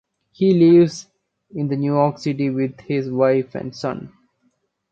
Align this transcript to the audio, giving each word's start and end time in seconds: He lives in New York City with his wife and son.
He 0.31 0.55
lives 0.55 1.07
in 1.53 1.67
New 1.67 1.93
York 1.93 2.17
City 2.17 2.49
with 2.49 2.79
his 2.79 3.07
wife 3.07 3.53
and 3.53 3.75
son. 3.75 4.11